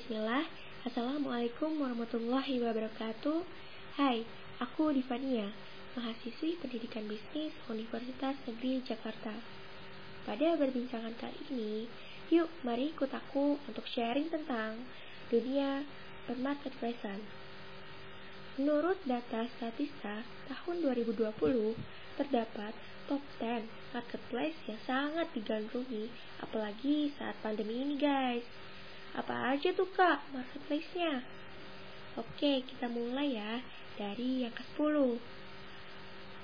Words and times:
Bismillah 0.00 0.48
Assalamualaikum 0.88 1.76
warahmatullahi 1.76 2.56
wabarakatuh 2.64 3.44
Hai, 4.00 4.24
aku 4.56 4.96
Divania 4.96 5.52
Mahasiswi 5.92 6.56
Pendidikan 6.56 7.04
Bisnis 7.04 7.52
Universitas 7.68 8.32
Negeri 8.48 8.80
Jakarta 8.80 9.36
Pada 10.24 10.56
perbincangan 10.56 11.12
kali 11.20 11.36
ini 11.52 11.84
Yuk, 12.32 12.48
mari 12.64 12.96
ikut 12.96 13.12
aku 13.12 13.60
untuk 13.68 13.84
sharing 13.92 14.32
tentang 14.32 14.88
dunia 15.28 15.84
permarketplacean. 16.24 17.20
Menurut 18.56 18.96
data 19.04 19.52
Statista 19.60 20.24
tahun 20.48 20.80
2020, 20.96 21.76
terdapat 22.16 22.72
top 23.04 23.20
10 23.36 23.68
marketplace 23.92 24.56
yang 24.64 24.80
sangat 24.88 25.28
digandrungi, 25.36 26.08
apalagi 26.40 27.12
saat 27.20 27.36
pandemi 27.44 27.84
ini 27.84 28.00
guys. 28.00 28.48
Apa 29.14 29.54
aja 29.56 29.74
tuh 29.74 29.90
kak 29.90 30.22
marketplace-nya? 30.30 31.26
Oke, 32.18 32.62
kita 32.66 32.86
mulai 32.90 33.38
ya 33.38 33.62
dari 33.98 34.46
yang 34.46 34.54
ke-10. 34.54 35.18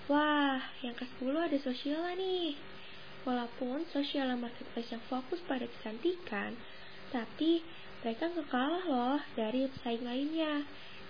Wah, 0.06 0.62
yang 0.82 0.94
ke-10 0.94 1.34
ada 1.34 1.58
sosial 1.58 2.02
nih. 2.14 2.54
Walaupun 3.26 3.86
sosial 3.90 4.30
marketplace 4.38 4.94
yang 4.94 5.02
fokus 5.10 5.42
pada 5.50 5.66
kecantikan, 5.66 6.54
tapi 7.10 7.66
mereka 8.06 8.30
gak 8.30 8.46
kalah 8.54 8.84
loh 8.86 9.18
dari 9.34 9.66
pesaing 9.66 10.06
lainnya, 10.06 10.62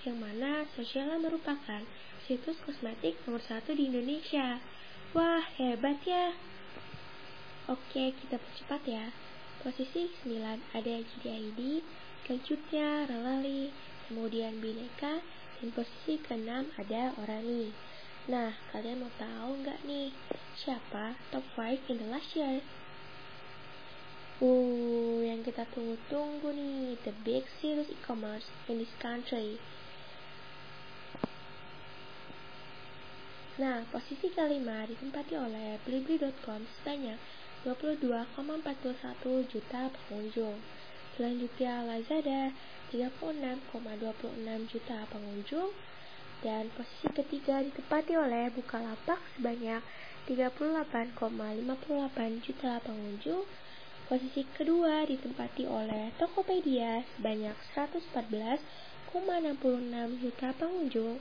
yang 0.09 0.16
mana 0.16 0.64
Sosiala 0.73 1.20
merupakan 1.20 1.84
situs 2.25 2.56
kosmetik 2.62 3.20
nomor 3.27 3.42
satu 3.45 3.77
di 3.77 3.91
Indonesia. 3.91 4.62
Wah, 5.12 5.45
hebat 5.61 6.00
ya. 6.06 6.33
Oke, 7.66 8.14
kita 8.14 8.38
percepat 8.38 8.81
ya. 8.86 9.11
Posisi 9.65 10.12
9 10.25 10.77
ada 10.77 10.95
GDID, 11.01 11.81
selanjutnya 12.25 13.09
Relali, 13.09 13.73
kemudian 14.09 14.61
Bineka, 14.61 15.25
dan 15.61 15.69
posisi 15.73 16.21
ke-6 16.21 16.77
ada 16.77 17.17
Orani. 17.17 17.73
Nah, 18.27 18.53
kalian 18.75 19.07
mau 19.07 19.12
tahu 19.17 19.62
nggak 19.62 19.87
nih 19.87 20.11
siapa 20.59 21.17
top 21.31 21.47
5 21.55 21.89
in 21.89 21.97
the 22.03 22.09
last 22.11 22.34
year? 22.34 22.61
Uh, 24.37 25.25
yang 25.25 25.41
kita 25.41 25.65
tunggu-tunggu 25.73 26.53
nih, 26.53 27.01
the 27.09 27.15
big 27.25 27.49
serious 27.62 27.89
e-commerce 27.89 28.53
in 28.69 28.77
this 28.77 28.93
country. 29.01 29.57
Nah, 33.57 33.89
posisi 33.89 34.29
kelima 34.29 34.84
ditempati 34.84 35.33
oleh 35.33 35.81
Blibli.com 35.89 36.69
sebanyak 36.77 37.17
22,41 37.67 39.50
juta 39.50 39.91
pengunjung. 39.91 40.55
Selanjutnya 41.19 41.83
Lazada 41.83 42.55
36,26 42.95 44.70
juta 44.70 45.03
pengunjung 45.11 45.75
dan 46.47 46.70
posisi 46.78 47.11
ketiga 47.11 47.67
ditempati 47.67 48.14
oleh 48.14 48.55
Bukalapak 48.55 49.19
sebanyak 49.34 49.83
38,58 50.31 52.47
juta 52.47 52.78
pengunjung. 52.87 53.42
Posisi 54.06 54.47
kedua 54.55 55.03
ditempati 55.03 55.67
oleh 55.67 56.14
Tokopedia 56.22 57.03
sebanyak 57.19 57.59
114,66 57.75 60.22
juta 60.22 60.55
pengunjung 60.55 61.19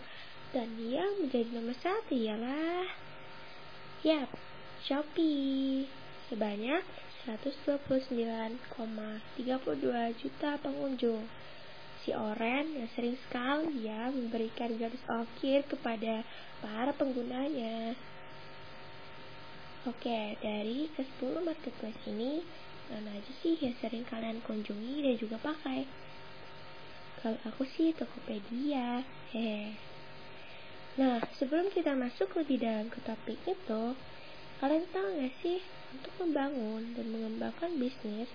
dan 0.54 0.70
yang 0.78 1.26
menjadi 1.26 1.58
nomor 1.58 1.74
satu 1.82 2.14
ialah 2.14 2.86
Yap, 4.06 4.30
Shopee 4.86 6.05
sebanyak 6.30 6.86
129,32 7.26 10.22
juta 10.22 10.52
pengunjung. 10.62 11.26
Si 12.06 12.14
Oren 12.14 12.78
yang 12.78 12.90
sering 12.94 13.18
sekali 13.26 13.90
ya 13.90 14.14
memberikan 14.14 14.78
garis 14.78 15.02
ongkir 15.10 15.66
kepada 15.66 16.22
para 16.62 16.94
penggunanya. 16.94 17.98
Oke, 19.90 20.38
dari 20.42 20.90
ke-10 20.98 21.46
marketplace 21.46 22.02
ini, 22.10 22.42
mana 22.90 23.14
aja 23.14 23.32
sih 23.42 23.58
yang 23.58 23.74
sering 23.82 24.06
kalian 24.06 24.42
kunjungi 24.46 25.02
dan 25.02 25.16
juga 25.18 25.38
pakai? 25.42 25.90
Kalau 27.22 27.38
aku 27.50 27.66
sih 27.74 27.94
Tokopedia. 27.94 29.02
Hehe. 29.34 29.74
Nah, 31.02 31.18
sebelum 31.42 31.74
kita 31.74 31.98
masuk 31.98 32.38
lebih 32.38 32.62
dalam 32.62 32.88
ke 32.94 33.02
topik 33.02 33.42
itu, 33.50 33.84
kalian 34.62 34.86
tahu 34.94 35.08
nggak 35.22 35.34
sih 35.42 35.60
untuk 35.96 36.14
membangun 36.20 36.92
dan 37.00 37.08
mengembangkan 37.08 37.72
bisnis, 37.80 38.28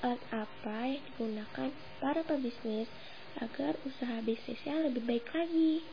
alat 0.00 0.18
apa 0.32 0.88
yang 0.88 1.04
digunakan 1.12 1.68
para 2.00 2.24
pebisnis 2.24 2.88
agar 3.38 3.76
usaha 3.84 4.18
bisnisnya 4.24 4.88
lebih 4.88 5.04
baik 5.04 5.28
lagi? 5.36 5.84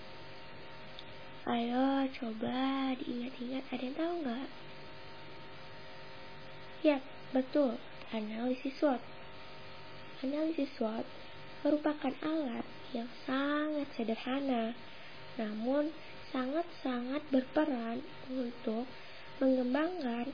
Ayo, 1.43 2.07
coba 2.19 2.93
diingat-ingat, 2.99 3.63
ada 3.67 3.83
yang 3.83 3.97
tahu 3.97 4.13
nggak? 4.23 4.49
Ya, 6.79 6.97
betul, 7.35 7.75
analisis 8.15 8.75
SWOT. 8.79 9.01
Analisis 10.23 10.71
SWOT 10.79 11.03
merupakan 11.67 12.13
alat 12.23 12.63
yang 12.95 13.09
sangat 13.27 13.87
sederhana, 13.99 14.71
namun 15.35 15.91
sangat-sangat 16.31 17.23
berperan 17.33 17.99
untuk 18.29 18.85
mengembangkan, 19.39 20.29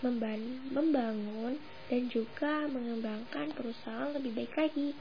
membangun, 0.00 1.58
dan 1.88 2.02
juga 2.12 2.68
mengembangkan 2.68 3.52
perusahaan 3.56 4.12
lebih 4.12 4.36
baik 4.36 4.54
lagi. 4.54 4.92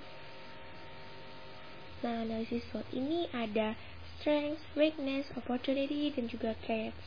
Nah, 2.05 2.23
analisis 2.23 2.61
SWOT 2.69 2.85
ini 2.93 3.25
ada 3.33 3.73
strength, 4.17 4.61
weakness, 4.77 5.27
opportunity, 5.33 6.13
dan 6.13 6.29
juga 6.29 6.53
threats. 6.65 7.01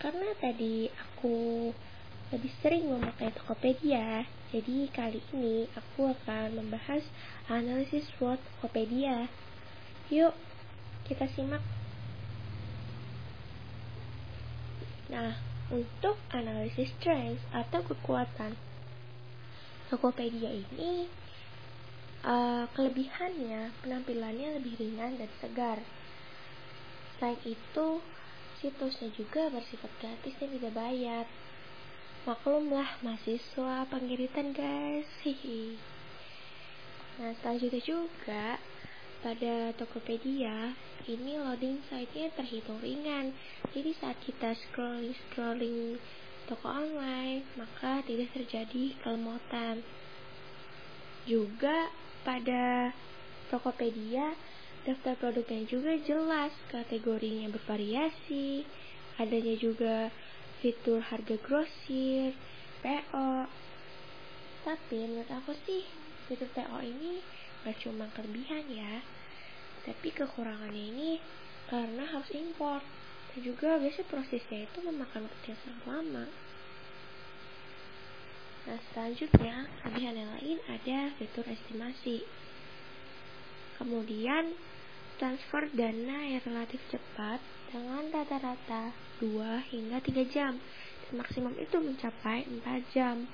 Karena 0.00 0.32
tadi 0.40 0.88
aku 0.92 1.72
lebih 2.32 2.52
sering 2.60 2.90
memakai 2.90 3.32
Tokopedia, 3.36 4.26
jadi 4.50 4.90
kali 4.90 5.20
ini 5.36 5.70
aku 5.76 6.10
akan 6.10 6.58
membahas 6.58 7.04
analisis 7.46 8.08
SWOT 8.16 8.40
Tokopedia. 8.40 9.30
Yuk, 10.10 10.34
kita 11.06 11.30
simak 11.32 11.62
Nah, 15.06 15.38
untuk 15.70 16.14
analisis 16.30 16.90
strength 16.98 17.42
atau 17.50 17.82
kekuatan 17.82 18.54
Tokopedia 19.86 20.50
ini 20.50 21.06
uh, 22.26 22.66
kelebihannya 22.74 23.70
penampilannya 23.86 24.58
lebih 24.58 24.74
ringan 24.82 25.14
dan 25.14 25.30
segar. 25.38 25.78
Selain 27.16 27.38
itu, 27.46 28.02
situsnya 28.58 29.14
juga 29.14 29.46
bersifat 29.54 29.88
gratis 30.02 30.34
dan 30.42 30.50
tidak 30.58 30.74
bayar. 30.74 31.24
Maklumlah 32.26 32.98
mahasiswa 33.06 33.86
penggiritan 33.86 34.50
guys. 34.50 35.06
Hihi. 35.22 35.78
Nah, 37.22 37.32
selanjutnya 37.38 37.80
juga 37.86 38.58
pada 39.26 39.74
Tokopedia 39.74 40.70
ini 41.10 41.34
loading 41.34 41.82
site-nya 41.90 42.30
terhitung 42.38 42.78
ringan. 42.78 43.34
Jadi 43.74 43.90
saat 43.98 44.14
kita 44.22 44.54
scrolling-scrolling 44.54 45.98
toko 46.46 46.70
online, 46.70 47.42
maka 47.58 48.06
tidak 48.06 48.30
terjadi 48.30 48.94
kelemotan. 49.02 49.82
Juga 51.26 51.90
pada 52.22 52.94
Tokopedia, 53.50 54.38
daftar 54.86 55.18
produknya 55.18 55.66
juga 55.66 55.98
jelas, 56.06 56.54
kategorinya 56.70 57.50
bervariasi, 57.50 58.62
adanya 59.18 59.58
juga 59.58 60.14
fitur 60.62 61.02
harga 61.02 61.34
grosir, 61.42 62.30
PO. 62.78 63.50
Tapi 64.62 64.98
menurut 65.02 65.30
aku 65.34 65.50
sih, 65.66 65.82
fitur 66.30 66.46
PO 66.54 66.78
ini 66.78 67.35
gak 67.66 67.82
cuma 67.82 68.06
kelebihan 68.14 68.62
ya, 68.70 69.02
tapi 69.82 70.14
kekurangannya 70.14 70.84
ini 70.94 71.10
karena 71.66 72.06
harus 72.06 72.30
import 72.30 72.86
dan 73.34 73.38
juga 73.42 73.74
biasanya 73.82 74.06
prosesnya 74.06 74.70
itu 74.70 74.78
memakan 74.86 75.26
waktu 75.26 75.44
yang 75.50 75.60
sangat 75.66 75.84
lama. 75.90 76.24
Nah 78.66 78.78
selanjutnya 78.90 79.66
kelebihan 79.82 80.14
yang 80.14 80.30
lain 80.38 80.58
ada 80.70 80.98
fitur 81.18 81.46
estimasi. 81.46 82.22
Kemudian 83.78 84.54
transfer 85.18 85.70
dana 85.74 86.18
yang 86.26 86.42
relatif 86.46 86.82
cepat 86.90 87.38
dengan 87.70 88.10
rata-rata 88.10 88.94
2 89.20 89.70
hingga 89.74 89.98
3 90.02 90.34
jam. 90.34 90.58
Dan 91.06 91.14
maksimum 91.22 91.54
itu 91.60 91.76
mencapai 91.78 92.42
4 92.46 92.94
jam. 92.94 93.30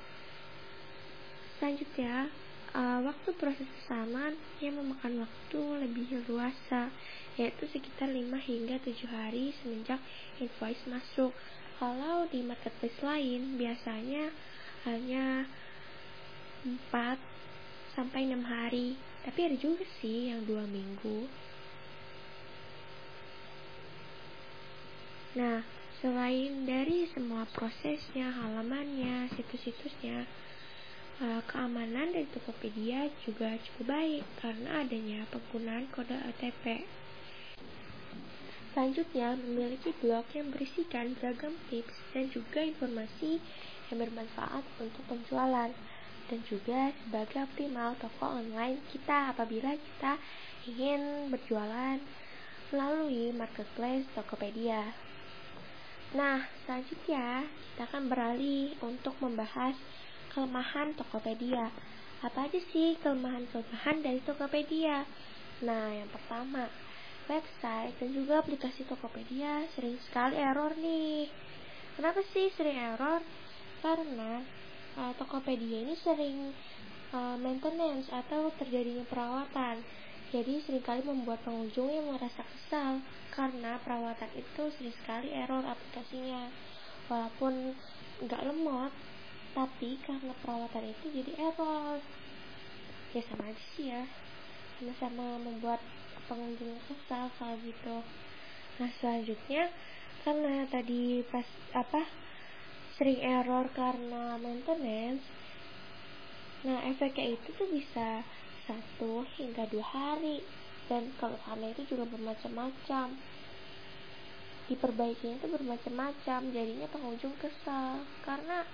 Selanjutnya 1.56 2.28
uh, 2.74 3.00
waktu 3.04 3.30
proses 3.36 3.68
pesanan 3.80 4.36
yang 4.60 4.76
memakan 4.76 5.24
waktu 5.24 5.60
lebih 5.86 6.24
luasa 6.28 6.92
yaitu 7.40 7.64
sekitar 7.72 8.12
5 8.12 8.28
hingga 8.44 8.76
7 8.84 8.92
hari 9.08 9.56
semenjak 9.60 10.00
invoice 10.36 10.84
masuk 10.88 11.32
kalau 11.82 12.28
di 12.30 12.44
marketplace 12.44 13.00
lain 13.02 13.56
biasanya 13.58 14.30
hanya 14.86 15.50
4 16.62 17.32
sampai 17.98 18.30
6 18.30 18.38
hari, 18.46 18.94
tapi 19.26 19.50
ada 19.50 19.56
juga 19.58 19.82
sih 20.00 20.30
yang 20.30 20.46
2 20.46 20.62
minggu. 20.70 21.26
Nah, 25.32 25.64
selain 25.98 26.68
dari 26.68 27.08
semua 27.10 27.48
prosesnya, 27.50 28.30
halamannya, 28.30 29.32
situs-situsnya, 29.34 30.28
keamanan 31.22 32.10
dari 32.10 32.26
Tokopedia 32.34 33.06
juga 33.22 33.54
cukup 33.54 33.94
baik 33.94 34.26
karena 34.42 34.82
adanya 34.82 35.22
penggunaan 35.30 35.86
kode 35.94 36.18
OTP. 36.18 36.82
Selanjutnya, 38.74 39.38
memiliki 39.38 39.94
blog 40.02 40.26
yang 40.34 40.50
berisikan 40.50 41.14
beragam 41.14 41.54
tips 41.70 41.94
dan 42.10 42.26
juga 42.34 42.66
informasi 42.66 43.38
yang 43.86 44.02
bermanfaat 44.02 44.66
untuk 44.82 45.04
penjualan 45.06 45.70
dan 46.26 46.40
juga 46.48 46.90
sebagai 47.06 47.46
optimal 47.46 47.94
toko 48.02 48.42
online 48.42 48.82
kita 48.90 49.30
apabila 49.30 49.78
kita 49.78 50.18
ingin 50.66 51.30
berjualan 51.30 52.02
melalui 52.74 53.30
marketplace 53.30 54.10
Tokopedia. 54.18 54.90
Nah, 56.18 56.50
selanjutnya 56.66 57.46
kita 57.46 57.82
akan 57.86 58.10
beralih 58.10 58.74
untuk 58.82 59.14
membahas 59.22 59.78
kelemahan 60.32 60.96
Tokopedia. 60.96 61.68
Apa 62.24 62.48
aja 62.48 62.60
sih 62.72 62.96
kelemahan-kelemahan 63.04 64.00
dari 64.00 64.20
Tokopedia? 64.24 65.04
Nah, 65.62 65.92
yang 65.92 66.08
pertama, 66.08 66.66
website 67.28 67.94
dan 68.00 68.10
juga 68.10 68.40
aplikasi 68.40 68.88
Tokopedia 68.88 69.68
sering 69.76 70.00
sekali 70.08 70.40
error 70.40 70.72
nih. 70.74 71.28
Kenapa 71.94 72.24
sih 72.32 72.48
sering 72.56 72.74
error? 72.74 73.20
Karena 73.84 74.40
uh, 74.96 75.12
Tokopedia 75.20 75.84
ini 75.84 75.94
sering 76.00 76.56
uh, 77.12 77.36
maintenance 77.36 78.08
atau 78.08 78.48
terjadinya 78.56 79.04
perawatan. 79.06 79.84
Jadi 80.32 80.64
sering 80.64 80.80
kali 80.80 81.04
membuat 81.04 81.44
pengunjung 81.44 81.92
yang 81.92 82.08
merasa 82.08 82.40
kesal 82.40 83.04
karena 83.36 83.76
perawatan 83.84 84.32
itu 84.32 84.62
sering 84.80 84.96
sekali 85.04 85.28
error 85.28 85.60
aplikasinya 85.60 86.48
walaupun 87.12 87.76
nggak 88.24 88.40
lemot 88.48 88.92
tapi 89.52 90.00
karena 90.04 90.32
perawatan 90.40 90.92
itu 90.92 91.04
jadi 91.22 91.32
error. 91.52 92.00
Ya 93.12 93.22
sama 93.28 93.52
aja 93.52 93.64
sih 93.76 93.92
ya. 93.92 94.08
Sama-sama 94.80 95.36
membuat 95.40 95.80
pengunjung 96.26 96.80
kesal 96.88 97.28
kalau 97.36 97.56
gitu. 97.60 98.00
Nah 98.80 98.90
selanjutnya 99.00 99.68
karena 100.24 100.64
tadi 100.70 101.20
pas 101.28 101.44
apa 101.76 102.08
sering 102.96 103.20
error 103.20 103.66
karena 103.74 104.38
maintenance 104.38 105.24
nah 106.62 106.78
efeknya 106.86 107.34
itu 107.34 107.48
tuh 107.58 107.66
bisa 107.74 108.22
satu 108.64 109.26
hingga 109.36 109.66
dua 109.68 109.86
hari. 109.86 110.42
Dan 110.90 111.14
keluhannya 111.16 111.72
itu 111.72 111.94
juga 111.94 112.04
bermacam-macam. 112.10 113.16
Diperbaiki 114.66 115.38
itu 115.38 115.46
bermacam-macam 115.46 116.40
jadinya 116.52 116.88
pengunjung 116.90 117.34
kesal. 117.38 118.02
Karena 118.26 118.66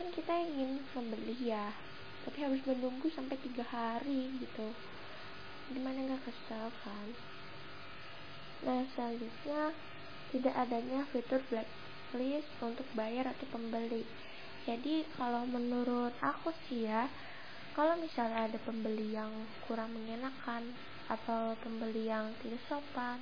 kan 0.00 0.08
kita 0.16 0.32
ingin 0.32 0.80
membeli 0.96 1.36
ya 1.44 1.76
tapi 2.24 2.40
harus 2.40 2.64
menunggu 2.64 3.12
sampai 3.12 3.36
tiga 3.36 3.64
hari 3.68 4.32
gitu. 4.40 4.72
Gimana 5.76 6.08
nggak 6.08 6.24
kesal 6.24 6.72
kan? 6.80 7.08
Nah 8.64 8.80
selanjutnya 8.96 9.76
tidak 10.32 10.54
adanya 10.56 11.04
fitur 11.12 11.44
blacklist 11.52 12.48
untuk 12.64 12.88
bayar 12.96 13.28
atau 13.28 13.44
pembeli. 13.52 14.08
Jadi 14.64 15.04
kalau 15.20 15.44
menurut 15.44 16.16
aku 16.24 16.48
sih 16.64 16.88
ya 16.88 17.04
kalau 17.76 17.92
misalnya 18.00 18.48
ada 18.48 18.58
pembeli 18.64 19.12
yang 19.12 19.32
kurang 19.68 19.92
mengenakan 19.92 20.72
atau 21.12 21.56
pembeli 21.60 22.08
yang 22.08 22.32
tidak 22.40 22.60
sopan 22.68 23.20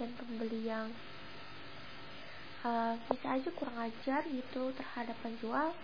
dan 0.00 0.08
pembeli 0.16 0.68
yang 0.68 0.88
uh, 2.64 2.94
bisa 3.08 3.26
aja 3.40 3.50
kurang 3.56 3.78
ajar 3.80 4.22
gitu 4.28 4.70
terhadap 4.76 5.16
penjual 5.24 5.74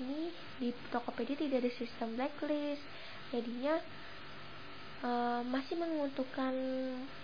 ini 0.00 0.32
di 0.56 0.72
Tokopedia 0.88 1.36
tidak 1.36 1.62
ada 1.62 1.72
sistem 1.76 2.16
blacklist. 2.16 2.82
Jadinya 3.30 3.76
uh, 5.04 5.44
masih 5.44 5.76
menguntungkan 5.76 6.54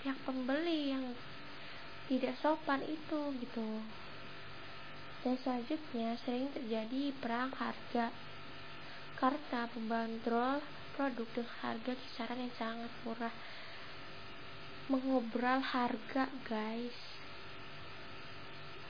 pihak 0.04 0.18
pembeli 0.28 0.92
yang 0.92 1.16
tidak 2.06 2.36
sopan 2.38 2.84
itu 2.84 3.20
gitu. 3.40 3.68
Dan 5.24 5.34
selanjutnya 5.42 6.14
sering 6.22 6.52
terjadi 6.54 7.10
perang 7.18 7.50
harga 7.56 8.14
karena 9.16 9.60
pembanderol 9.72 10.60
produk 10.94 11.28
dengan 11.32 11.56
harga 11.64 11.92
kisaran 11.96 12.38
yang 12.38 12.54
sangat 12.54 12.92
murah. 13.02 13.34
Mengobrol 14.86 15.58
harga 15.66 16.30
guys 16.46 17.15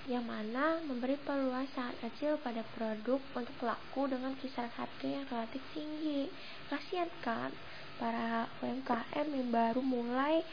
yang 0.07 0.23
mana 0.23 0.79
memberi 0.87 1.19
peluang 1.19 1.67
sangat 1.75 1.99
kecil 1.99 2.39
pada 2.39 2.63
produk 2.79 3.19
untuk 3.35 3.59
laku 3.59 4.07
dengan 4.07 4.39
kisaran 4.39 4.71
harga 4.79 5.07
yang 5.07 5.27
relatif 5.27 5.59
tinggi. 5.75 6.31
Kasihan 6.71 7.11
kan? 7.27 7.51
Para 7.99 8.47
UMKM 8.63 9.27
yang 9.35 9.51
baru 9.51 9.83
mulai 9.83 10.47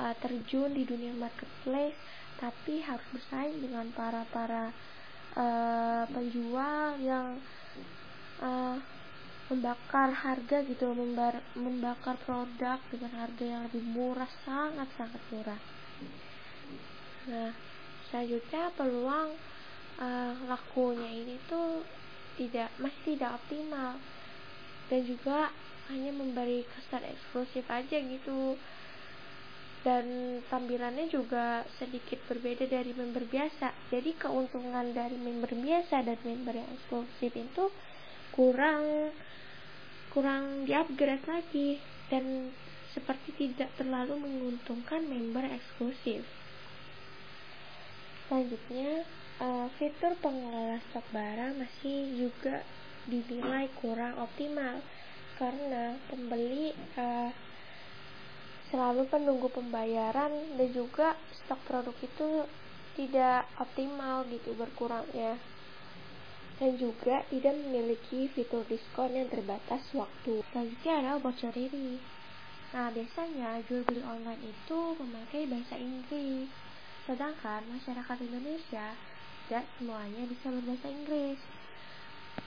uh, 0.00 0.16
terjun 0.24 0.72
di 0.72 0.88
dunia 0.88 1.12
marketplace 1.12 1.98
tapi 2.40 2.80
harus 2.80 3.04
bersaing 3.12 3.60
dengan 3.60 3.92
para 3.92 4.24
para 4.32 4.72
uh, 5.36 6.08
penjual 6.08 6.96
yang 6.98 7.38
uh, 8.40 8.80
membakar 9.52 10.16
harga 10.16 10.64
gitu 10.64 10.96
membar, 10.96 11.44
membakar 11.52 12.16
produk 12.24 12.80
dengan 12.88 13.12
harga 13.20 13.44
yang 13.44 13.68
lebih 13.68 13.84
murah 13.84 14.30
sangat 14.48 14.88
sangat 14.96 15.20
murah. 15.28 15.60
Nah 17.28 17.73
selanjutnya 18.14 18.70
peluang 18.78 19.34
uh, 19.98 20.38
lakunya 20.46 21.10
ini 21.18 21.34
tuh 21.50 21.82
tidak 22.38 22.70
masih 22.78 23.18
tidak 23.18 23.42
optimal. 23.42 23.98
Dan 24.86 25.02
juga 25.02 25.50
hanya 25.90 26.14
memberi 26.14 26.62
kesan 26.62 27.02
eksklusif 27.10 27.66
aja 27.66 27.98
gitu. 27.98 28.54
Dan 29.82 30.38
tampilannya 30.46 31.10
juga 31.10 31.66
sedikit 31.74 32.22
berbeda 32.30 32.70
dari 32.70 32.94
member 32.94 33.26
biasa. 33.26 33.90
Jadi 33.90 34.14
keuntungan 34.14 34.94
dari 34.94 35.18
member 35.18 35.50
biasa 35.50 36.06
dan 36.06 36.22
member 36.22 36.54
yang 36.54 36.70
eksklusif 36.70 37.34
itu 37.34 37.66
kurang 38.30 39.10
kurang 40.14 40.70
di-upgrade 40.70 41.26
lagi. 41.26 41.82
Dan 42.06 42.54
seperti 42.94 43.34
tidak 43.34 43.74
terlalu 43.74 44.22
menguntungkan 44.22 45.02
member 45.02 45.50
eksklusif. 45.50 46.43
Selanjutnya, 48.24 49.04
uh, 49.44 49.68
fitur 49.76 50.16
pengelola 50.24 50.80
stok 50.90 51.04
barang 51.12 51.60
masih 51.60 52.16
juga 52.16 52.64
dinilai 53.04 53.68
kurang 53.76 54.16
optimal 54.16 54.80
karena 55.36 55.98
pembeli 56.08 56.72
uh, 56.96 57.30
selalu 58.72 59.04
menunggu 59.12 59.52
pembayaran 59.52 60.56
dan 60.56 60.68
juga 60.72 61.20
stok 61.44 61.60
produk 61.68 61.96
itu 62.00 62.48
tidak 62.96 63.44
optimal 63.60 64.24
gitu 64.30 64.54
berkurangnya 64.56 65.36
dan 66.58 66.78
juga 66.78 67.26
tidak 67.28 67.54
memiliki 67.66 68.30
fitur 68.30 68.62
diskon 68.70 69.10
yang 69.12 69.26
terbatas 69.26 69.82
waktu. 69.90 70.40
Selanjutnya 70.54 70.92
ada 71.02 71.12
voucher 71.18 71.54
ini. 71.54 71.98
Nah, 72.74 72.90
biasanya 72.90 73.62
jual 73.66 73.82
beli 73.86 74.02
online 74.02 74.42
itu 74.42 74.78
memakai 74.98 75.46
bahasa 75.46 75.78
Inggris, 75.78 76.50
sedangkan 77.04 77.64
masyarakat 77.68 78.18
Indonesia 78.24 78.96
tidak 79.46 79.64
semuanya 79.76 80.24
bisa 80.24 80.48
berbahasa 80.48 80.88
Inggris. 80.88 81.40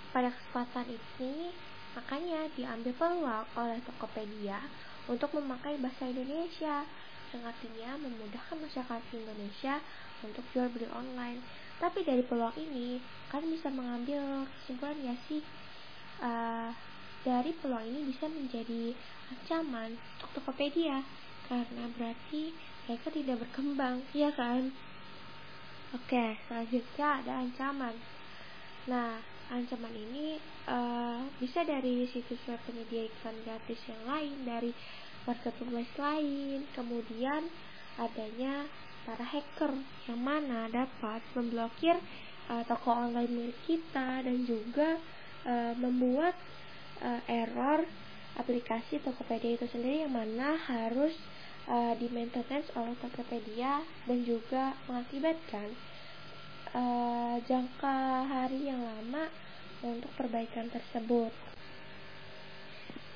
Pada 0.09 0.33
kesempatan 0.33 0.97
ini, 0.97 1.53
makanya 1.93 2.49
diambil 2.57 2.93
peluang 2.97 3.45
oleh 3.53 3.79
Tokopedia 3.85 4.57
untuk 5.05 5.29
memakai 5.37 5.77
bahasa 5.77 6.09
Indonesia, 6.09 6.83
yang 7.35 7.43
artinya 7.43 7.89
memudahkan 7.99 8.57
masyarakat 8.57 9.01
Indonesia 9.11 9.83
untuk 10.23 10.43
jual 10.55 10.71
beli 10.71 10.87
online 10.89 11.43
tapi 11.77 12.01
dari 12.01 12.25
peluang 12.25 12.55
ini 12.57 12.97
kalian 13.29 13.53
bisa 13.53 13.69
mengambil 13.69 14.49
kesimpulan 14.49 14.97
ya 15.03 15.15
sih 15.29 15.41
uh, 16.23 16.71
dari 17.21 17.51
peluang 17.59 17.85
ini 17.85 18.09
bisa 18.09 18.25
menjadi 18.31 18.95
ancaman 19.29 19.93
untuk 20.17 20.29
Tokopedia 20.41 21.03
karena 21.45 21.83
berarti 21.93 22.55
mereka 22.87 23.11
tidak 23.11 23.43
berkembang 23.43 23.99
ya 24.15 24.31
kan? 24.31 24.71
Oke 25.91 26.39
selanjutnya 26.47 27.07
ada 27.19 27.31
ancaman. 27.43 27.95
Nah 28.87 29.19
ancaman 29.51 29.91
ini 29.91 30.39
uh, 30.71 31.23
bisa 31.39 31.67
dari 31.67 32.07
situs 32.11 32.39
web 32.47 32.59
penyedia 32.63 33.07
iklan 33.07 33.35
gratis 33.43 33.79
yang 33.87 34.03
lain 34.07 34.35
dari 34.43 34.71
marketplace 35.27 35.95
lain 35.99 36.63
kemudian 36.71 37.47
adanya 37.99 38.67
para 39.07 39.23
hacker 39.23 39.71
yang 40.07 40.19
mana 40.19 40.67
dapat 40.67 41.23
memblokir 41.35 41.95
uh, 42.51 42.63
toko 42.67 42.91
online 42.91 43.31
milik 43.31 43.59
kita 43.63 44.23
dan 44.23 44.43
juga 44.43 44.99
uh, 45.47 45.73
membuat 45.79 46.35
uh, 47.03 47.21
error 47.27 47.87
aplikasi 48.35 48.99
Tokopedia 49.01 49.57
itu 49.57 49.65
sendiri 49.71 50.05
yang 50.05 50.13
mana 50.13 50.59
harus 50.59 51.15
uh, 51.67 51.93
di 51.99 52.07
maintenance 52.09 52.71
oleh 52.73 52.95
Tokopedia 52.99 53.83
dan 54.07 54.19
juga 54.23 54.73
mengakibatkan 54.87 55.75
uh, 56.73 57.35
jangka 57.45 57.97
hari 58.25 58.71
yang 58.71 58.81
lama 58.81 59.29
untuk 59.85 60.09
perbaikan 60.17 60.71
tersebut. 60.73 61.29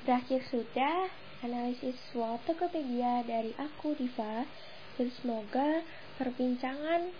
Berakhir 0.06 0.42
sudah 0.50 1.10
analisis 1.42 1.98
SWOT 2.10 2.46
Tokopedia 2.46 3.26
dari 3.26 3.50
aku 3.58 3.98
Diva 3.98 4.46
dan 4.94 5.08
semoga 5.18 5.82
perbincangan 6.20 7.10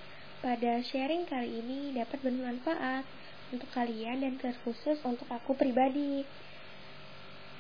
pada 0.43 0.83
sharing 0.83 1.27
kali 1.27 1.63
ini 1.63 1.95
dapat 1.95 2.19
bermanfaat 2.23 3.07
untuk 3.55 3.69
kalian 3.71 4.27
dan 4.27 4.35
terkhusus 4.39 4.99
untuk 5.07 5.27
aku 5.31 5.55
pribadi. 5.55 6.27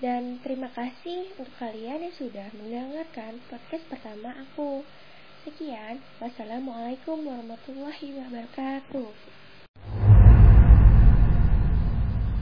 Dan 0.02 0.42
terima 0.42 0.66
kasih 0.74 1.30
untuk 1.38 1.54
kalian 1.62 2.02
yang 2.02 2.16
sudah 2.18 2.50
mendengarkan 2.58 3.38
podcast 3.46 3.86
pertama 3.86 4.34
aku. 4.34 4.82
Sekian, 5.46 6.02
wassalamualaikum 6.18 7.22
warahmatullahi 7.22 8.10
wabarakatuh. 8.18 9.41